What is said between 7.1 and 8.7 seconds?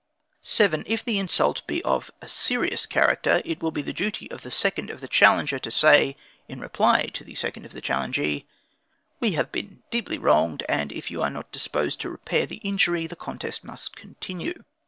to the second of the challengee: